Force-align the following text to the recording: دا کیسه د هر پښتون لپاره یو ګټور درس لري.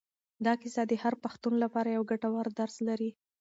دا 0.45 0.53
کیسه 0.61 0.81
د 0.87 0.93
هر 1.03 1.13
پښتون 1.23 1.53
لپاره 1.63 1.89
یو 1.95 2.03
ګټور 2.11 2.45
درس 2.59 2.75
لري. 2.87 3.09